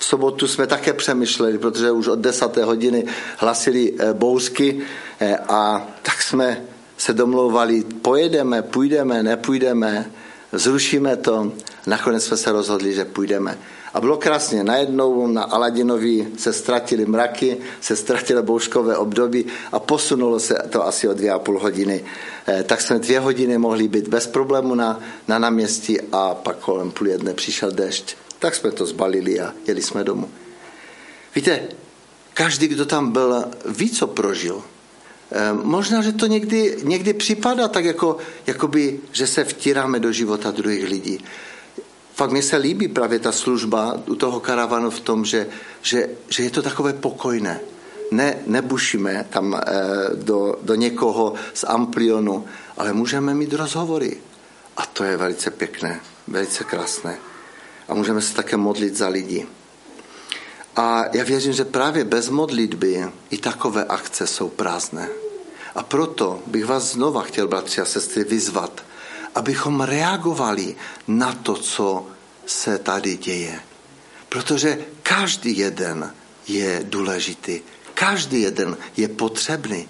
[0.01, 3.05] V sobotu jsme také přemýšleli, protože už od desáté hodiny
[3.37, 4.81] hlasili eh, bouřky
[5.21, 6.65] eh, a tak jsme
[6.99, 10.11] se domlouvali, pojedeme, půjdeme, nepůjdeme,
[10.53, 11.53] zrušíme to.
[11.87, 13.59] Nakonec jsme se rozhodli, že půjdeme.
[13.95, 14.65] A bylo krásně.
[14.65, 21.09] Najednou na Aladinovi se ztratily mraky, se ztratilo bouškové období a posunulo se to asi
[21.09, 22.05] o dvě a půl hodiny.
[22.49, 26.91] Eh, tak jsme dvě hodiny mohli být bez problému na, na náměstí a pak kolem
[26.91, 28.17] půl jedné přišel dešť.
[28.41, 30.31] Tak jsme to zbalili a jeli jsme domů.
[31.35, 31.69] Víte,
[32.35, 34.63] každý, kdo tam byl, ví, co prožil.
[35.33, 40.51] Eh, možná, že to někdy, někdy připadá tak, jako, jakoby, že se vtíráme do života
[40.51, 41.25] druhých lidí.
[42.15, 45.47] Fakt mi se líbí právě ta služba u toho karavanu v tom, že,
[45.83, 47.61] že, že je to takové pokojné.
[48.11, 49.61] Ne, nebušíme tam e,
[50.15, 52.45] do, do někoho z amplionu,
[52.77, 54.17] ale můžeme mít rozhovory.
[54.77, 57.30] A to je velice pěkné, velice krásné.
[57.91, 59.47] A můžeme se také modlit za lidi.
[60.77, 65.09] A já věřím, že právě bez modlitby i takové akce jsou prázdné.
[65.75, 68.85] A proto bych vás znova chtěl, bratři a sestry, vyzvat,
[69.35, 70.77] abychom reagovali
[71.09, 72.07] na to, co
[72.47, 73.61] se tady děje.
[74.29, 76.15] Protože každý jeden
[76.47, 77.61] je důležitý,
[77.95, 79.89] každý jeden je potřebný.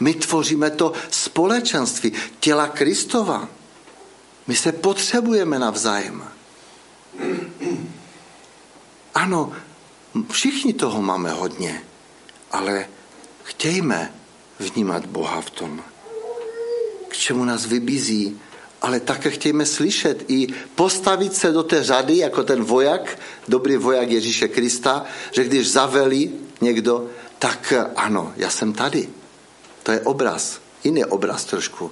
[0.00, 3.48] My tvoříme to společenství těla Kristova.
[4.46, 6.35] My se potřebujeme navzájem.
[9.14, 9.52] Ano,
[10.30, 11.82] všichni toho máme hodně,
[12.52, 12.86] ale
[13.44, 14.12] chtějme
[14.58, 15.82] vnímat Boha v tom,
[17.08, 18.40] k čemu nás vybízí,
[18.82, 24.10] ale také chtějme slyšet i postavit se do té řady, jako ten voják, dobrý voják
[24.10, 27.06] Ježíše Krista, že když zaveli někdo,
[27.38, 29.08] tak ano, já jsem tady.
[29.82, 31.90] To je obraz, jiný obraz trošku.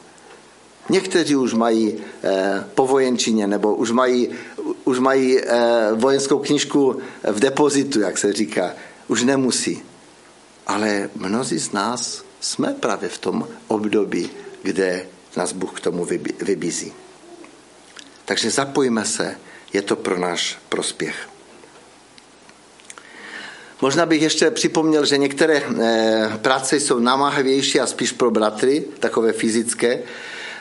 [0.89, 4.29] Někteří už mají eh, po vojenčině, nebo už mají,
[4.85, 8.73] už mají eh, vojenskou knižku v depozitu, jak se říká.
[9.09, 9.83] Už nemusí.
[10.67, 14.31] Ale mnozí z nás jsme právě v tom období,
[14.63, 16.07] kde nás Bůh k tomu
[16.41, 16.93] vybízí.
[18.25, 19.37] Takže zapojíme se,
[19.73, 21.29] je to pro náš prospěch.
[23.81, 29.33] Možná bych ještě připomněl, že některé eh, práce jsou namáhavější a spíš pro bratry, takové
[29.33, 30.03] fyzické.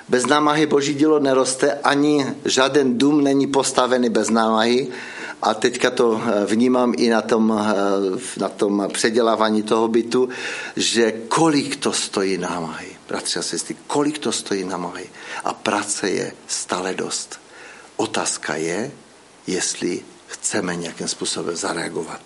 [0.09, 4.87] Bez námahy boží dílo neroste, ani žádný dům není postavený bez námahy.
[5.41, 10.29] A teďka to eh, vnímám i na tom, eh, na tom předělávání toho bytu,
[10.75, 15.09] že kolik to stojí námahy bratři a sestry, kolik to stojí na mahy.
[15.43, 17.39] A práce je stále dost.
[17.95, 18.91] Otázka je,
[19.47, 22.21] jestli chceme nějakým způsobem zareagovat.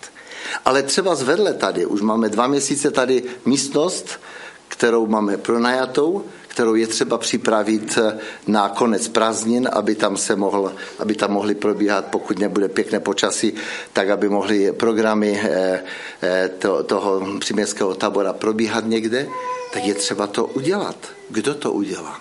[0.64, 4.20] Ale třeba zvedle tady, už máme dva měsíce tady místnost,
[4.68, 6.24] kterou máme pronajatou,
[6.58, 7.98] kterou je třeba připravit
[8.46, 13.54] na konec prázdnin, aby tam se mohl, aby tam mohly probíhat, pokud nebude pěkné počasí,
[13.92, 15.84] tak aby mohly programy eh,
[16.22, 16.50] eh,
[16.86, 19.28] toho příměstského tábora probíhat někde
[19.72, 20.96] tak je třeba to udělat.
[21.30, 22.20] Kdo to udělá?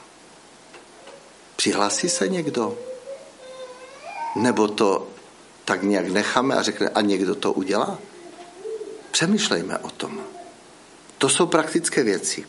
[1.56, 2.78] Přihlásí se někdo?
[4.36, 5.08] Nebo to
[5.65, 8.00] tak nějak necháme a řekne, a někdo to udělá?
[9.12, 10.19] Přemýšlejme o tom.
[11.17, 12.46] To jsou praktické věci.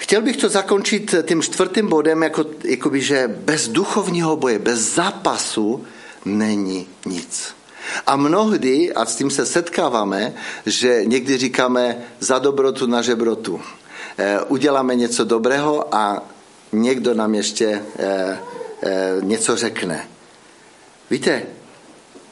[0.00, 5.84] Chtěl bych to zakončit tím čtvrtým bodem, jako, jakoby, že bez duchovního boje, bez zápasu
[6.24, 7.54] není nic.
[8.06, 10.32] A mnohdy, a s tím se setkáváme,
[10.66, 13.60] že někdy říkáme za dobrotu na žebrotu.
[14.18, 16.22] E, uděláme něco dobrého a
[16.72, 17.82] někdo nám ještě e,
[18.82, 20.08] e, něco řekne.
[21.10, 21.42] Víte,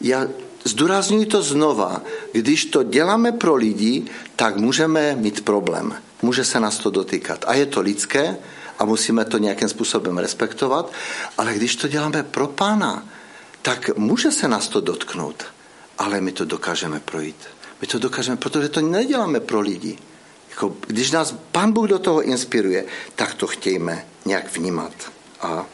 [0.01, 0.27] já
[0.65, 2.03] zdůraznuju to znova,
[2.33, 4.05] když to děláme pro lidi,
[4.37, 5.95] tak můžeme mít problém.
[6.23, 7.45] Může se nás to dotýkat.
[7.47, 8.37] A je to lidské
[8.79, 10.93] a musíme to nějakým způsobem respektovat,
[11.39, 13.09] ale když to děláme pro pána,
[13.63, 15.45] tak může se nás to dotknout,
[15.99, 17.37] ale my to dokážeme projít.
[17.81, 19.99] My to dokážeme, protože to neděláme pro lidi.
[20.51, 22.85] Jako, když nás pán Bůh do toho inspiruje,
[23.15, 24.93] tak to chtějme nějak vnímat.
[25.41, 25.67] A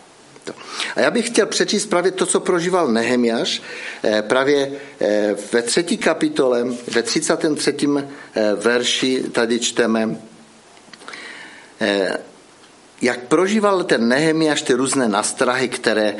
[0.45, 0.53] to.
[0.97, 3.63] A já bych chtěl přečíst právě to, co prožíval Nehemiáš,
[4.05, 6.65] eh, právě eh, ve třetí kapitole,
[6.95, 8.05] ve 33.
[8.35, 10.17] Eh, verši tady čteme,
[13.03, 16.15] jak prožíval ten Nehemiáš ty různé nastrahy, které,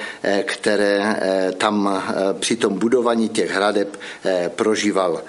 [0.45, 1.17] které
[1.59, 2.03] tam
[2.39, 3.97] při tom budování těch hradeb
[4.49, 5.23] prožíval.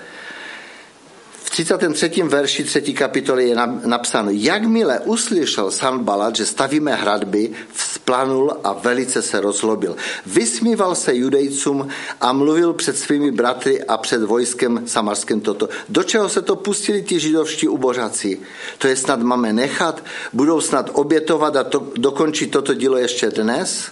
[1.55, 2.23] 33.
[2.23, 2.93] verši 3.
[2.93, 9.95] kapitoly je napsáno, jakmile uslyšel Sanbalat, že stavíme hradby, vzplanul a velice se rozlobil.
[10.25, 11.87] Vysmíval se judejcům
[12.21, 15.69] a mluvil před svými bratry a před vojskem samarským toto.
[15.89, 18.37] Do čeho se to pustili ti židovští ubožací?
[18.77, 20.03] To je snad máme nechat?
[20.33, 23.87] Budou snad obětovat a to, dokončit toto dílo ještě dnes?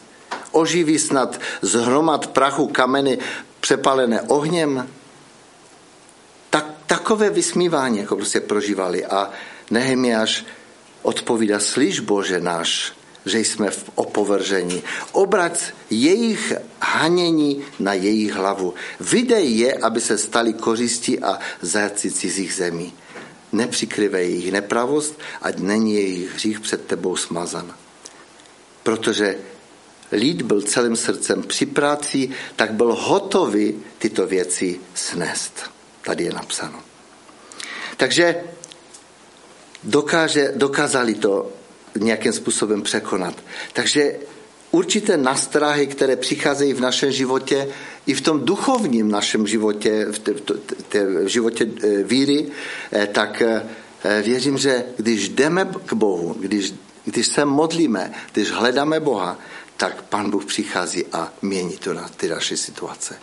[0.51, 3.17] Oživí snad z hromad prachu kameny
[3.59, 4.87] přepalené ohněm?
[6.87, 9.05] Takové vysmívání jako prostě prožívali.
[9.05, 9.31] A
[9.71, 10.45] Nehemiáš
[11.01, 12.93] odpovídá, slyš Bože náš,
[13.25, 14.83] že jsme v opovržení.
[15.11, 18.73] Obrať jejich hanění na jejich hlavu.
[18.99, 22.93] Vydej je, aby se stali kořistí a zajatci cizích zemí.
[23.51, 27.73] Nepřikryvej jejich nepravost, ať není jejich hřích před tebou smazan.
[28.83, 29.37] Protože
[30.11, 35.72] lid byl celým srdcem při práci, tak byl hotový tyto věci snést.
[36.03, 36.79] Tady je napsáno.
[37.97, 38.35] Takže
[39.83, 41.51] dokáže, dokázali to
[41.99, 43.35] nějakým způsobem překonat.
[43.73, 44.19] Takže
[44.71, 47.67] určité nastrahy, které přicházejí v našem životě,
[48.05, 50.33] i v tom duchovním našem životě, v, t,
[50.89, 52.47] t, v životě e, víry,
[52.93, 53.63] e, tak e,
[54.21, 56.73] věřím, že když jdeme k Bohu, když,
[57.05, 59.39] když se modlíme, když hledáme Boha,
[59.77, 63.15] tak Pan Bůh přichází a mění to na ty naše situace.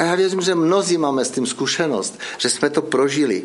[0.00, 3.44] A já věřím, že mnozí máme s tím zkušenost, že jsme to prožili.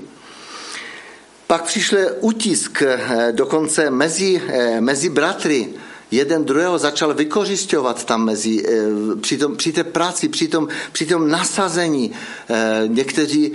[1.47, 5.69] Pak přišel utisk eh, dokonce mezi, eh, mezi bratry.
[6.11, 11.05] Jeden druhého začal vykořišťovat tam mezi, eh, při, tom, při té práci, při tom, při
[11.05, 12.11] tom nasazení.
[12.87, 13.51] Někteří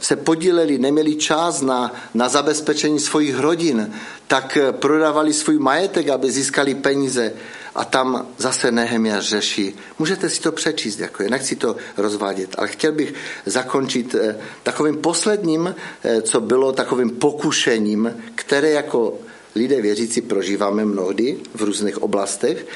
[0.00, 3.92] se podíleli, neměli čas na, na zabezpečení svých rodin,
[4.26, 7.32] tak prodávali svůj majetek, aby získali peníze
[7.74, 9.74] a tam zase Nehemia řeší.
[9.98, 13.14] Můžete si to přečíst, jako je, nechci to rozvádět, ale chtěl bych
[13.46, 15.74] zakončit eh, takovým posledním,
[16.04, 19.18] eh, co bylo takovým pokušením, které jako
[19.54, 22.66] lidé věřící prožíváme mnohdy v různých oblastech.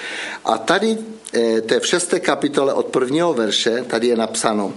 [0.45, 0.99] A tady,
[1.35, 4.75] eh, to je v šesté kapitole od prvního verše, tady je napsáno,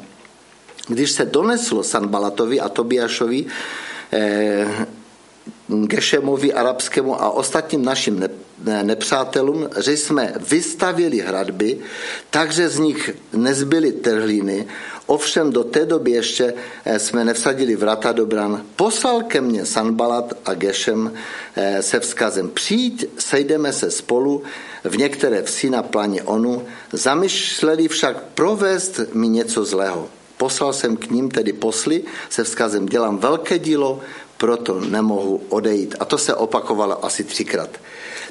[0.87, 3.45] když se doneslo Sanbalatovi a Tobiašovi
[5.67, 8.23] Gešemovi arabskému a ostatním našim
[8.83, 11.77] nepřátelům, že jsme vystavili hradby,
[12.29, 14.67] takže z nich nezbyly trhliny,
[15.05, 16.53] ovšem do té doby ještě
[16.85, 18.63] eh, jsme nevsadili vrata do bran.
[18.75, 21.13] Poslal ke mně Sanbalat a Gešem
[21.55, 24.43] eh, se vzkazem, přijď, sejdeme se spolu
[24.83, 30.09] v některé vsi na pláně onu, zamýšleli však provést mi něco zlého.
[30.37, 33.99] Poslal jsem k ním tedy posly se vzkazem, dělám velké dílo,
[34.37, 35.95] proto nemohu odejít.
[35.99, 37.69] A to se opakovalo asi třikrát.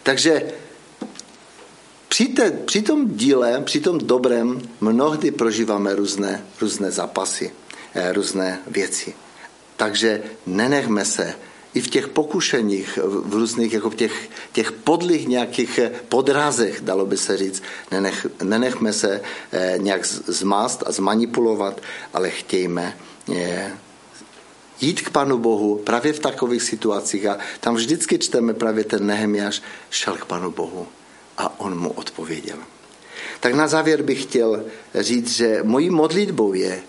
[0.02, 0.52] Takže
[2.08, 7.50] při, te, při tom díle, při tom dobrém, mnohdy prožíváme různé, různé zápasy,
[7.94, 9.14] eh, různé věci.
[9.76, 11.34] Takže nenechme se
[11.74, 17.06] i v těch pokušeních, v různých, jako v těch, těch podlých nějakých eh, podrazech, dalo
[17.06, 19.20] by se říct, nenech, nenechme se
[19.52, 21.80] eh, nějak zmást a zmanipulovat,
[22.14, 22.96] ale chtějme
[24.80, 29.62] jít k Panu Bohu právě v takových situacích a tam vždycky čteme právě ten Nehemiáš
[29.90, 30.86] šel k Panu Bohu
[31.38, 32.56] a on mu odpověděl.
[33.40, 34.64] Tak na závěr bych chtěl
[34.94, 36.82] říct, že mojí modlitbou je,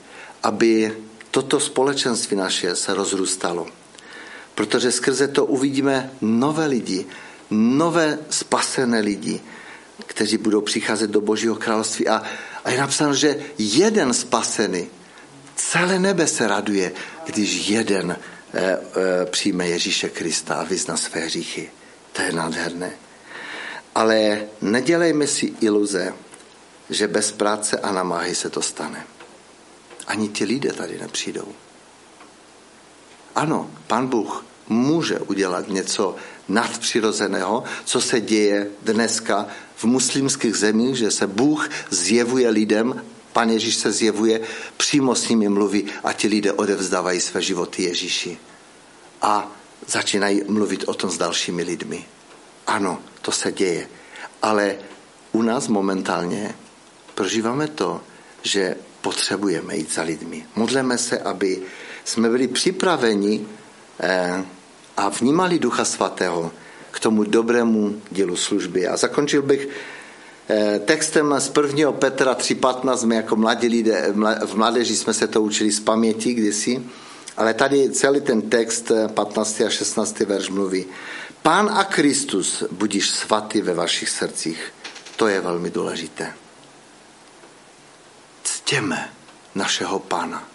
[0.43, 0.97] aby
[1.31, 3.67] toto společenství naše se rozrůstalo.
[4.55, 7.05] Protože skrze to uvidíme nové lidi,
[7.51, 9.41] nové spasené lidi,
[10.05, 12.07] kteří budou přicházet do Božího království.
[12.07, 12.23] A,
[12.65, 14.87] a je napsáno, že jeden spasený
[15.57, 16.93] Celé nebe se raduje,
[17.25, 18.17] když jeden e,
[18.53, 18.79] e,
[19.25, 21.69] přijme Ježíše Krista a vyzna své hříchy.
[22.13, 22.91] To je nádherné.
[23.95, 26.13] Ale nedělejme si iluze,
[26.89, 29.07] že bez práce a namáhy se to stane.
[30.07, 31.47] Ani ti lidé tady nepřijdou.
[33.35, 36.15] Ano, pan Bůh může udělat něco
[36.47, 43.01] nadpřirozeného, co se děje dneska v muslimských zemích, že se Bůh zjevuje lidem
[43.37, 44.41] Pán Ježíš se zjevuje,
[44.77, 48.37] přímo s nimi mluví a ti lidé odevzdávají své životy Ježíši.
[49.21, 49.51] A
[49.87, 52.05] začínají mluvit o tom s dalšími lidmi.
[52.67, 53.87] Ano, to se děje.
[54.41, 54.75] Ale
[55.31, 56.55] u nás momentálně
[57.15, 58.01] prožíváme to,
[58.41, 60.45] že potřebujeme jít za lidmi.
[60.55, 61.61] Modleme se, aby
[62.05, 63.45] jsme byli připraveni
[63.99, 64.45] eh,
[64.97, 66.51] a vnímali Ducha Svatého
[66.91, 68.87] k tomu dobrému dělu služby.
[68.87, 69.69] A zakončil bych
[70.85, 71.91] textem z 1.
[71.91, 73.05] Petra 3.15.
[73.05, 74.13] My jako mladí lidé,
[74.45, 76.83] v mládeži jsme se to učili z paměti kdysi,
[77.37, 79.61] ale tady celý ten text 15.
[79.61, 80.19] a 16.
[80.19, 80.85] verš mluví.
[81.41, 84.73] Pán a Kristus budíš svatý ve vašich srdcích.
[85.15, 86.33] To je velmi důležité.
[88.43, 89.09] Ctěme
[89.55, 90.49] našeho pána.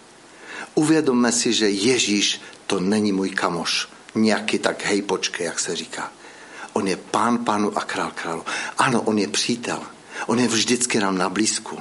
[0.75, 3.87] Uvědomme si, že Ježíš to není můj kamoš.
[4.15, 6.11] Nějaký tak hej počkej, jak se říká.
[6.73, 8.45] On je pán pánu a král králu.
[8.77, 9.83] Ano, on je přítel.
[10.27, 11.77] On je vždycky nám na blízku.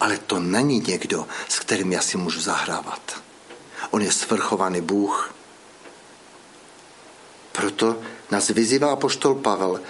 [0.00, 3.22] Ale to není někdo, s kterým já si můžu zahrávat.
[3.90, 5.34] On je svrchovaný Bůh.
[7.52, 8.00] Proto
[8.30, 9.80] nás vyzývá poštol Pavel,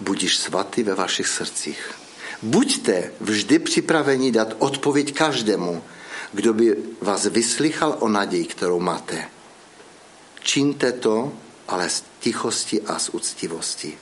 [0.00, 1.94] budíš svatý ve vašich srdcích.
[2.42, 5.82] Buďte vždy připraveni dát odpověď každému,
[6.32, 9.28] kdo by vás vyslychal o naději, kterou máte.
[10.40, 11.32] Čiňte to,
[11.68, 13.98] ale z tichosti a z úctivosti.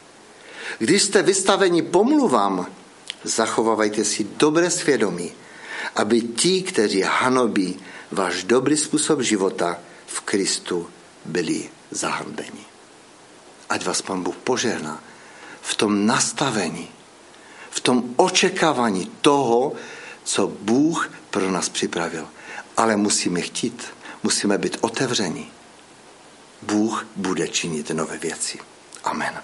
[0.79, 2.67] Když jste vystaveni pomluvám,
[3.25, 5.33] zachovávajte si dobré svědomí,
[5.97, 7.79] aby ti, kteří hanobí
[8.13, 10.91] váš dobrý způsob života v Kristu,
[11.25, 12.67] byli zahanbeni.
[13.69, 15.03] Ať vás Pan Bůh požehná
[15.63, 16.89] v tom nastavení,
[17.71, 19.73] v tom očekávání toho,
[20.25, 22.29] co Bůh pro nás připravil.
[22.77, 23.83] Ale musíme chtít,
[24.23, 25.51] musíme být otevření.
[26.63, 28.59] Bůh bude činit nové věci.
[29.05, 29.43] Amen.